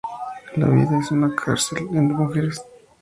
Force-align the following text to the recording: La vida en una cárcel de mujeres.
La 0.55 0.67
vida 0.67 0.97
en 1.11 1.15
una 1.15 1.35
cárcel 1.35 1.87
de 1.91 2.01
mujeres. 2.01 2.59